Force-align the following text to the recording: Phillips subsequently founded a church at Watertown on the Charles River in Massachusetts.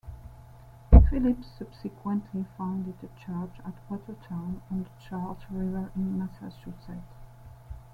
Phillips 1.11 1.45
subsequently 1.59 2.43
founded 2.57 2.95
a 3.03 3.19
church 3.19 3.59
at 3.63 3.73
Watertown 3.87 4.59
on 4.71 4.83
the 4.85 4.89
Charles 4.99 5.43
River 5.51 5.91
in 5.95 6.17
Massachusetts. 6.17 7.05